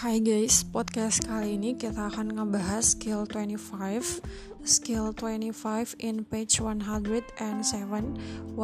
Hai 0.00 0.16
guys, 0.16 0.64
podcast 0.64 1.28
kali 1.28 1.60
ini 1.60 1.76
kita 1.76 2.08
akan 2.08 2.32
ngebahas 2.32 2.96
skill 2.96 3.28
25 3.28 4.24
Skill 4.64 5.12
25 5.12 5.52
in 6.00 6.24
page 6.24 6.56
107 6.56 7.36
107 7.36 8.56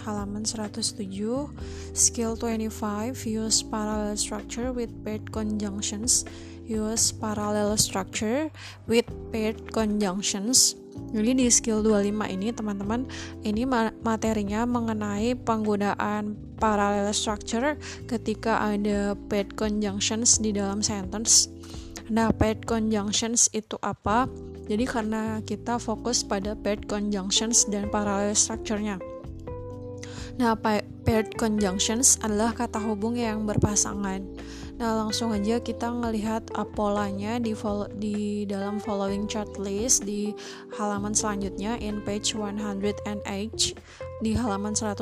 halaman 0.00 0.44
107 0.48 1.52
Skill 1.92 2.32
25 2.32 3.28
use 3.28 3.60
parallel 3.60 4.16
structure 4.16 4.72
with 4.72 4.88
paired 5.04 5.28
conjunctions 5.28 6.24
Use 6.64 7.12
parallel 7.12 7.76
structure 7.76 8.48
with 8.88 9.04
paired 9.28 9.68
conjunctions 9.68 10.80
jadi 11.14 11.30
di 11.34 11.46
skill 11.50 11.82
25 11.82 12.34
ini 12.34 12.50
teman-teman 12.50 13.06
ini 13.42 13.66
materinya 14.02 14.66
mengenai 14.66 15.38
penggunaan 15.38 16.34
parallel 16.58 17.10
structure 17.14 17.78
ketika 18.06 18.62
ada 18.62 19.18
paired 19.30 19.54
conjunctions 19.54 20.38
di 20.38 20.54
dalam 20.54 20.82
sentence. 20.82 21.50
Nah, 22.10 22.30
paired 22.34 22.66
conjunctions 22.66 23.46
itu 23.54 23.78
apa? 23.82 24.26
Jadi 24.66 24.84
karena 24.86 25.38
kita 25.42 25.78
fokus 25.78 26.26
pada 26.26 26.58
paired 26.58 26.86
conjunctions 26.90 27.66
dan 27.70 27.90
parallel 27.90 28.34
structure-nya. 28.34 28.98
Nah, 30.34 30.58
paired 31.06 31.30
conjunctions 31.38 32.18
adalah 32.26 32.50
kata 32.50 32.82
hubung 32.82 33.14
yang 33.14 33.46
berpasangan. 33.46 34.26
Nah, 34.74 34.90
langsung 34.98 35.30
aja 35.30 35.62
kita 35.62 35.86
ngelihat 35.86 36.50
uh, 36.58 36.66
polanya 36.66 37.38
di 37.38 37.54
follow, 37.54 37.86
di 37.94 38.42
dalam 38.42 38.82
following 38.82 39.30
chart 39.30 39.54
list 39.54 40.02
di 40.02 40.34
halaman 40.74 41.14
selanjutnya 41.14 41.78
in 41.78 42.02
page 42.02 42.34
108 42.34 42.82
di 44.18 44.30
halaman 44.34 44.74
108 44.74 44.98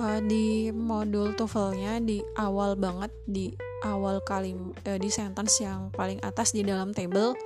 uh, 0.00 0.20
di 0.24 0.72
modul 0.72 1.36
TOEFL-nya 1.36 2.00
di 2.00 2.24
awal 2.40 2.80
banget 2.80 3.12
di 3.28 3.52
awal 3.84 4.24
kalim 4.24 4.72
uh, 4.88 4.96
di 4.96 5.12
sentence 5.12 5.60
yang 5.60 5.92
paling 5.92 6.16
atas 6.24 6.56
di 6.56 6.64
dalam 6.64 6.96
table 6.96 7.36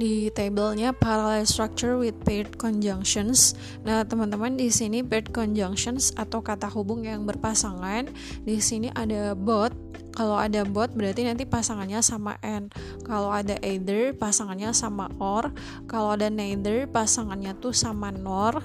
di 0.00 0.32
tabelnya 0.32 0.96
parallel 0.96 1.44
structure 1.44 2.00
with 2.00 2.16
paired 2.24 2.56
conjunctions. 2.56 3.52
Nah, 3.84 4.04
teman-teman 4.06 4.56
di 4.56 4.72
sini 4.72 5.04
paired 5.04 5.32
conjunctions 5.34 6.16
atau 6.16 6.40
kata 6.40 6.68
hubung 6.72 7.04
yang 7.04 7.28
berpasangan, 7.28 8.08
di 8.44 8.56
sini 8.62 8.88
ada 8.96 9.36
both. 9.36 9.74
Kalau 10.12 10.36
ada 10.36 10.68
both 10.68 10.92
berarti 10.92 11.24
nanti 11.24 11.48
pasangannya 11.48 12.04
sama 12.04 12.36
and. 12.44 12.68
Kalau 13.08 13.32
ada 13.32 13.56
either 13.64 14.12
pasangannya 14.12 14.76
sama 14.76 15.08
or. 15.16 15.48
Kalau 15.88 16.12
ada 16.12 16.28
neither 16.28 16.84
pasangannya 16.84 17.56
tuh 17.56 17.72
sama 17.72 18.12
nor. 18.12 18.60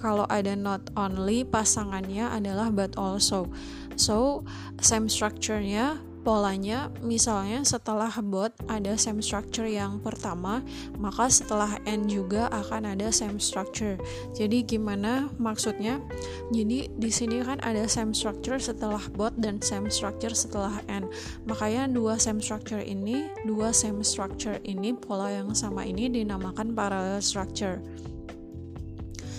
Kalau 0.00 0.24
ada 0.28 0.56
not 0.56 0.88
only 0.96 1.44
pasangannya 1.44 2.32
adalah 2.32 2.72
but 2.72 2.96
also. 2.96 3.48
So, 3.96 4.44
same 4.80 5.08
structure-nya 5.08 6.00
polanya 6.26 6.90
misalnya 7.06 7.62
setelah 7.62 8.10
bot 8.18 8.50
ada 8.66 8.98
same 8.98 9.22
structure 9.22 9.70
yang 9.70 10.02
pertama 10.02 10.58
maka 10.98 11.30
setelah 11.30 11.78
n 11.86 12.10
juga 12.10 12.50
akan 12.50 12.98
ada 12.98 13.14
same 13.14 13.38
structure. 13.38 13.94
Jadi 14.34 14.66
gimana 14.66 15.30
maksudnya? 15.38 16.02
Jadi 16.50 16.90
di 16.90 17.10
sini 17.14 17.46
kan 17.46 17.62
ada 17.62 17.86
same 17.86 18.10
structure 18.10 18.58
setelah 18.58 19.06
bot 19.14 19.38
dan 19.38 19.62
same 19.62 19.86
structure 19.86 20.34
setelah 20.34 20.82
n. 20.90 21.06
Makanya 21.46 21.86
dua 21.86 22.18
same 22.18 22.42
structure 22.42 22.82
ini 22.82 23.30
dua 23.46 23.70
same 23.70 24.02
structure 24.02 24.58
ini 24.66 24.98
pola 24.98 25.30
yang 25.30 25.54
sama 25.54 25.86
ini 25.86 26.10
dinamakan 26.10 26.74
parallel 26.74 27.22
structure. 27.22 27.78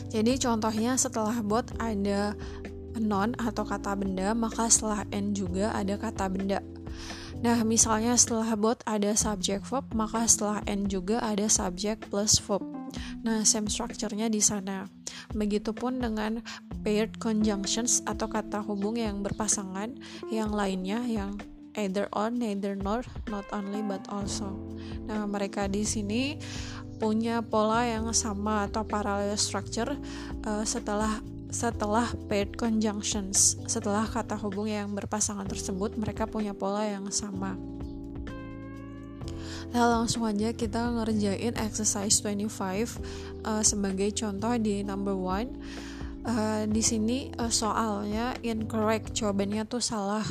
Jadi 0.08 0.40
contohnya 0.40 0.96
setelah 0.96 1.36
bot 1.44 1.68
ada 1.84 2.32
non 2.98 3.36
atau 3.38 3.68
kata 3.68 3.94
benda, 3.94 4.34
maka 4.34 4.72
setelah 4.72 5.04
n 5.14 5.36
juga 5.36 5.76
ada 5.76 6.00
kata 6.00 6.32
benda. 6.32 6.60
Nah, 7.38 7.62
misalnya 7.62 8.18
setelah 8.18 8.58
bot 8.58 8.82
ada 8.90 9.14
subject 9.14 9.70
verb, 9.70 9.86
maka 9.94 10.26
setelah 10.26 10.66
n 10.66 10.90
juga 10.90 11.22
ada 11.22 11.46
subject 11.46 12.10
plus 12.10 12.42
verb. 12.42 12.66
Nah, 13.22 13.46
same 13.46 13.70
structure-nya 13.70 14.32
di 14.32 14.42
sana. 14.42 14.90
Begitupun 15.36 16.02
dengan 16.02 16.42
paired 16.82 17.20
conjunctions 17.22 18.02
atau 18.08 18.26
kata 18.26 18.64
hubung 18.66 18.98
yang 18.98 19.22
berpasangan 19.22 19.94
yang 20.34 20.50
lainnya 20.50 21.04
yang 21.06 21.38
either 21.78 22.10
or, 22.10 22.34
neither 22.34 22.74
nor, 22.74 23.06
not 23.30 23.46
only 23.54 23.86
but 23.86 24.02
also. 24.10 24.58
Nah, 25.06 25.30
mereka 25.30 25.70
di 25.70 25.86
sini 25.86 26.42
punya 26.98 27.46
pola 27.46 27.86
yang 27.86 28.10
sama 28.18 28.66
atau 28.66 28.82
parallel 28.82 29.38
structure 29.38 29.94
uh, 30.50 30.66
setelah 30.66 31.22
setelah 31.48 32.12
paired 32.28 32.60
conjunctions, 32.60 33.56
setelah 33.72 34.04
kata 34.04 34.36
hubung 34.36 34.68
yang 34.68 34.92
berpasangan 34.92 35.48
tersebut, 35.48 35.96
mereka 35.96 36.28
punya 36.28 36.52
pola 36.52 36.84
yang 36.84 37.08
sama. 37.08 37.56
Nah, 39.72 39.84
langsung 40.00 40.24
aja 40.24 40.56
kita 40.56 40.80
ngerjain 40.96 41.60
exercise 41.60 42.24
25 42.24 42.48
uh, 43.44 43.64
sebagai 43.64 44.10
contoh 44.16 44.56
di 44.56 44.84
number 44.84 45.16
one. 45.16 45.60
Uh, 46.28 46.68
di 46.68 46.84
sini 46.84 47.32
uh, 47.40 47.52
soalnya 47.52 48.36
incorrect, 48.44 49.16
jawabannya 49.16 49.64
tuh 49.68 49.84
salah. 49.84 50.24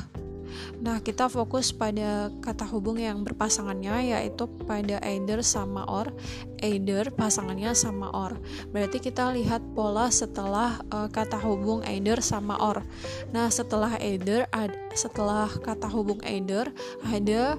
Nah, 0.80 1.00
kita 1.00 1.30
fokus 1.30 1.72
pada 1.72 2.28
kata 2.44 2.66
hubung 2.68 3.00
yang 3.00 3.24
berpasangannya 3.24 4.12
yaitu 4.16 4.44
pada 4.66 5.00
either 5.04 5.40
sama 5.40 5.86
or, 5.88 6.10
either 6.60 7.08
pasangannya 7.14 7.72
sama 7.72 8.12
or. 8.12 8.36
Berarti 8.70 9.00
kita 9.00 9.32
lihat 9.32 9.62
pola 9.72 10.12
setelah 10.12 10.80
uh, 10.92 11.08
kata 11.08 11.38
hubung 11.40 11.80
either 11.86 12.18
sama 12.20 12.58
or. 12.58 12.82
Nah, 13.30 13.48
setelah 13.48 13.96
either 14.02 14.44
ad, 14.52 14.74
setelah 14.92 15.48
kata 15.62 15.88
hubung 15.88 16.20
either 16.26 16.70
ada 17.06 17.56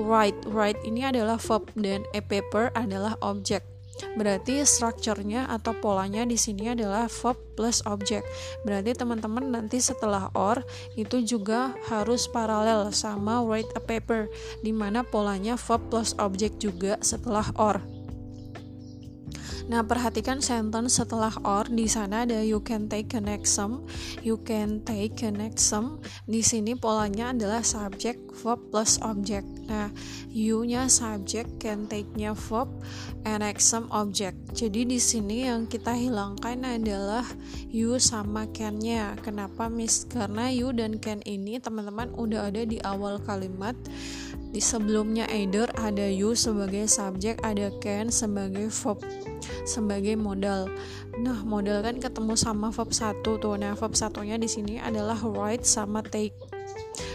write. 0.00 0.38
Write 0.48 0.80
ini 0.84 1.04
adalah 1.06 1.36
verb 1.36 1.68
dan 1.76 2.04
a 2.16 2.20
paper 2.24 2.72
adalah 2.72 3.16
objek. 3.20 3.69
Berarti 4.16 4.62
strukturnya 4.64 5.46
atau 5.48 5.76
polanya 5.76 6.24
di 6.24 6.36
sini 6.36 6.72
adalah 6.72 7.06
verb 7.06 7.36
plus 7.54 7.84
object. 7.84 8.24
Berarti 8.64 8.96
teman-teman 8.96 9.52
nanti 9.52 9.78
setelah 9.78 10.32
or 10.32 10.64
itu 10.96 11.20
juga 11.24 11.76
harus 11.88 12.24
paralel 12.28 12.90
sama 12.90 13.44
write 13.44 13.70
a 13.76 13.82
paper 13.82 14.32
di 14.64 14.72
mana 14.72 15.04
polanya 15.04 15.54
verb 15.54 15.80
plus 15.92 16.16
object 16.16 16.58
juga 16.62 16.96
setelah 17.04 17.48
or. 17.60 17.99
Nah, 19.70 19.86
perhatikan 19.86 20.42
sentence 20.42 20.98
setelah 20.98 21.30
or 21.46 21.62
di 21.70 21.86
sana 21.86 22.26
ada 22.26 22.42
you 22.42 22.58
can 22.58 22.90
take 22.90 23.14
an 23.14 23.30
exam, 23.30 23.86
you 24.18 24.34
can 24.42 24.82
take 24.82 25.22
an 25.22 25.38
exam. 25.38 26.02
Di 26.26 26.42
sini 26.42 26.74
polanya 26.74 27.30
adalah 27.30 27.62
subject, 27.62 28.18
verb 28.42 28.58
plus 28.74 28.98
object. 29.06 29.46
Nah, 29.70 29.94
you-nya 30.26 30.90
subject, 30.90 31.62
can 31.62 31.86
take-nya 31.86 32.34
verb, 32.34 32.66
and 33.22 33.46
exam 33.46 33.86
object. 33.94 34.34
Jadi 34.58 34.90
di 34.90 34.98
sini 34.98 35.46
yang 35.46 35.70
kita 35.70 35.94
hilangkan 35.94 36.66
adalah 36.66 37.22
you 37.70 37.94
sama 38.02 38.50
can-nya. 38.50 39.14
Kenapa, 39.22 39.70
Miss? 39.70 40.02
Karena 40.02 40.50
you 40.50 40.74
dan 40.74 40.98
can 40.98 41.22
ini 41.22 41.62
teman-teman 41.62 42.10
udah 42.18 42.50
ada 42.50 42.66
di 42.66 42.82
awal 42.82 43.22
kalimat 43.22 43.78
di 44.50 44.58
sebelumnya 44.58 45.30
either 45.30 45.70
ada 45.78 46.10
you 46.10 46.34
sebagai 46.34 46.90
subjek, 46.90 47.38
ada 47.46 47.70
can 47.78 48.10
sebagai 48.10 48.66
verb 48.70 48.98
sebagai 49.62 50.18
modal. 50.18 50.66
Nah, 51.22 51.46
modal 51.46 51.86
kan 51.86 52.02
ketemu 52.02 52.34
sama 52.34 52.74
verb 52.74 52.90
satu 52.90 53.38
tuh. 53.38 53.54
Nah, 53.54 53.78
verb 53.78 53.94
satunya 53.94 54.34
di 54.34 54.50
sini 54.50 54.82
adalah 54.82 55.18
write 55.22 55.62
sama 55.62 56.02
take. 56.02 56.34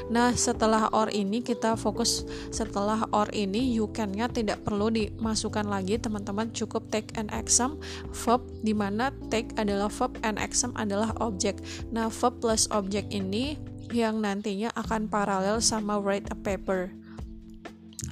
Nah, 0.05 0.37
setelah 0.37 0.87
or 0.93 1.09
ini 1.09 1.41
kita 1.41 1.73
fokus 1.73 2.29
setelah 2.53 3.09
or 3.09 3.25
ini 3.33 3.73
you 3.73 3.89
can-nya 3.89 4.29
tidak 4.29 4.61
perlu 4.61 4.93
dimasukkan 4.93 5.65
lagi, 5.65 5.97
teman-teman 5.97 6.53
cukup 6.53 6.85
take 6.93 7.09
and 7.17 7.33
exam 7.33 7.81
verb 8.13 8.45
di 8.61 8.71
mana 8.77 9.09
take 9.33 9.49
adalah 9.57 9.89
verb 9.89 10.13
and 10.21 10.37
exam 10.37 10.71
adalah 10.77 11.09
objek. 11.17 11.57
Nah, 11.89 12.07
verb 12.13 12.37
plus 12.37 12.69
objek 12.69 13.09
ini 13.09 13.57
yang 13.89 14.21
nantinya 14.21 14.69
akan 14.77 15.09
paralel 15.09 15.61
sama 15.61 15.97
write 15.97 16.29
a 16.29 16.37
paper 16.37 17.04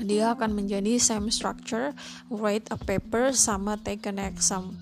dia 0.02 0.34
akan 0.34 0.56
menjadi 0.56 0.98
same 0.98 1.30
structure 1.30 1.94
write 2.32 2.66
a 2.74 2.78
paper 2.80 3.36
sama 3.36 3.78
take 3.82 4.08
an 4.10 4.18
exam. 4.18 4.80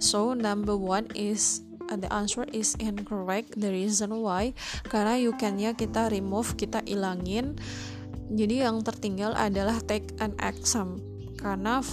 So 0.00 0.32
number 0.32 0.78
one 0.78 1.12
is 1.12 1.60
uh, 1.92 1.98
the 2.00 2.08
answer 2.08 2.48
is 2.54 2.72
incorrect. 2.80 3.58
The 3.60 3.68
reason 3.68 4.16
why 4.24 4.56
karena 4.88 5.20
you 5.20 5.36
can-nya 5.36 5.76
kita 5.76 6.08
remove 6.08 6.56
kita 6.56 6.80
ilangin. 6.88 7.60
Jadi 8.30 8.62
yang 8.62 8.80
tertinggal 8.86 9.34
adalah 9.36 9.76
take 9.84 10.14
an 10.22 10.32
exam. 10.40 11.02
Karena 11.36 11.84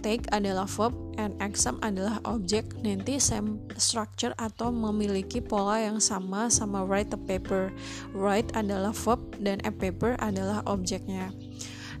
take 0.00 0.24
adalah 0.30 0.64
verb 0.64 0.94
and 1.18 1.34
exam 1.42 1.76
adalah 1.82 2.22
objek 2.24 2.70
nanti 2.80 3.18
same 3.18 3.58
structure 3.76 4.32
atau 4.38 4.70
memiliki 4.70 5.42
pola 5.42 5.82
yang 5.82 5.98
sama 5.98 6.46
sama 6.48 6.86
write 6.86 7.12
a 7.12 7.20
paper 7.20 7.74
write 8.14 8.48
adalah 8.54 8.94
verb 8.94 9.20
dan 9.42 9.58
a 9.66 9.72
paper 9.74 10.14
adalah 10.22 10.62
objeknya 10.70 11.34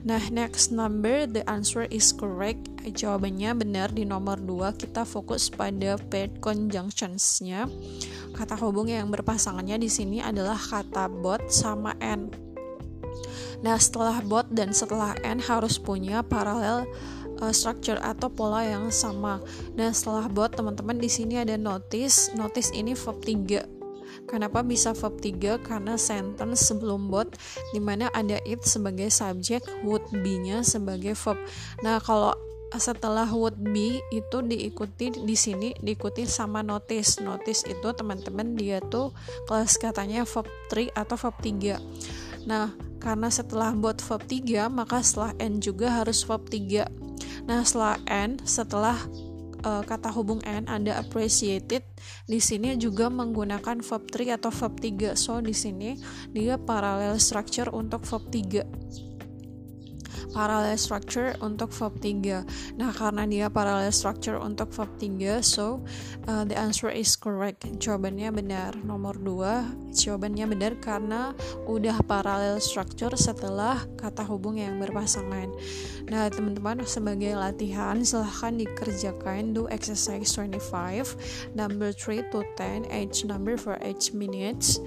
Nah, 0.00 0.32
next 0.32 0.72
number 0.72 1.28
the 1.28 1.44
answer 1.44 1.84
is 1.92 2.08
correct. 2.16 2.64
Jawabannya 2.80 3.52
benar 3.52 3.92
di 3.92 4.08
nomor 4.08 4.40
2. 4.40 4.72
Kita 4.80 5.04
fokus 5.04 5.52
pada 5.52 6.00
paired 6.08 6.40
conjunctions-nya. 6.40 7.68
Kata 8.32 8.56
hubung 8.64 8.88
yang 8.88 9.12
berpasangannya 9.12 9.76
di 9.76 9.92
sini 9.92 10.24
adalah 10.24 10.56
kata 10.56 11.12
bot 11.12 11.52
sama 11.52 11.92
n. 12.00 12.32
Nah, 13.60 13.76
setelah 13.76 14.24
bot 14.24 14.48
dan 14.48 14.72
setelah 14.72 15.12
n 15.20 15.36
harus 15.36 15.76
punya 15.76 16.24
paralel 16.24 16.88
uh, 17.40 17.52
structure 17.52 17.98
atau 18.00 18.28
pola 18.28 18.62
yang 18.62 18.92
sama. 18.92 19.40
Nah, 19.74 19.90
setelah 19.90 20.28
bot 20.28 20.54
teman-teman 20.54 21.00
di 21.00 21.08
sini 21.10 21.40
ada 21.40 21.56
notice. 21.56 22.30
Notice 22.36 22.70
ini 22.76 22.94
verb 22.94 23.20
3 23.24 23.80
Kenapa 24.26 24.62
bisa 24.62 24.94
verb 24.94 25.18
3? 25.18 25.58
Karena 25.62 25.98
sentence 25.98 26.70
sebelum 26.70 27.10
bot 27.10 27.34
di 27.74 27.80
mana 27.82 28.10
ada 28.14 28.38
it 28.46 28.62
sebagai 28.62 29.10
subjek, 29.10 29.62
would 29.82 30.02
be-nya 30.22 30.62
sebagai 30.62 31.18
verb. 31.18 31.38
Nah, 31.82 31.98
kalau 32.02 32.34
setelah 32.70 33.26
would 33.26 33.58
be 33.58 33.98
itu 34.14 34.38
diikuti 34.46 35.10
di 35.10 35.34
sini 35.34 35.74
diikuti 35.82 36.26
sama 36.26 36.62
notice. 36.62 37.18
Notice 37.18 37.66
itu 37.66 37.88
teman-teman 37.90 38.54
dia 38.54 38.78
tuh 38.78 39.10
kelas 39.50 39.74
katanya 39.78 40.22
verb 40.22 40.46
3 40.70 40.94
atau 40.94 41.16
verb 41.18 41.36
3. 41.42 42.46
Nah, 42.46 42.70
karena 43.02 43.28
setelah 43.32 43.74
bot 43.74 43.98
verb 43.98 44.22
3, 44.28 44.70
maka 44.70 45.02
setelah 45.02 45.34
n 45.42 45.58
juga 45.58 45.90
harus 45.90 46.22
verb 46.22 46.46
3. 46.46 46.99
Nah, 47.50 47.66
setelah 47.66 47.98
n, 48.06 48.38
setelah 48.46 48.94
uh, 49.66 49.82
kata 49.82 50.06
hubung 50.14 50.40
n 50.46 50.70
ada 50.70 51.02
appreciated 51.02 51.82
di 52.30 52.38
sini 52.38 52.78
juga 52.78 53.10
menggunakan 53.10 53.82
verb 53.82 54.04
3 54.06 54.38
atau 54.38 54.54
verb 54.54 54.74
3 54.78 55.18
so 55.18 55.42
di 55.42 55.52
sini 55.52 55.98
dia 56.32 56.56
parallel 56.56 57.18
structure 57.20 57.68
untuk 57.74 58.06
verb 58.06 58.24
3 58.30 59.09
parallel 60.32 60.78
structure 60.78 61.34
untuk 61.42 61.70
verb 61.74 61.94
3 61.98 62.78
nah 62.78 62.90
karena 62.94 63.26
dia 63.26 63.46
parallel 63.52 63.92
structure 63.92 64.38
untuk 64.38 64.70
verb 64.72 64.90
3 64.98 65.42
so 65.42 65.82
uh, 66.26 66.44
the 66.46 66.56
answer 66.56 66.90
is 66.90 67.14
correct. 67.16 67.64
Jawabannya 67.78 68.30
benar. 68.34 68.72
Nomor 68.82 69.16
2 69.18 69.94
jawabannya 69.94 70.46
benar 70.50 70.72
karena 70.78 71.34
udah 71.66 71.98
parallel 72.06 72.62
structure 72.62 73.12
setelah 73.18 73.82
kata 73.98 74.22
hubung 74.26 74.58
yang 74.58 74.78
berpasangan. 74.78 75.50
Nah 76.10 76.30
teman-teman 76.30 76.82
sebagai 76.86 77.34
latihan 77.34 78.02
silahkan 78.02 78.54
dikerjakan 78.54 79.54
do 79.54 79.66
exercise 79.70 80.30
25 80.34 81.58
number 81.58 81.90
3 81.90 82.30
to 82.30 82.42
10 82.58 82.86
age 82.90 83.26
number 83.26 83.58
for 83.58 83.76
each 83.82 84.14
minutes. 84.14 84.78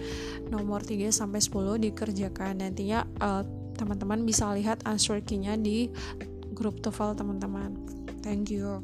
Nomor 0.47 0.83
3 0.83 1.11
sampai 1.11 1.39
10 1.43 1.83
dikerjakan. 1.91 2.63
Nantinya 2.63 3.07
uh, 3.19 3.43
teman-teman 3.75 4.23
bisa 4.23 4.53
lihat 4.53 4.81
answer 4.85 5.19
key-nya 5.21 5.57
di 5.57 5.89
grup 6.53 6.79
TOEFL 6.79 7.17
teman-teman. 7.17 7.75
Thank 8.23 8.53
you. 8.53 8.79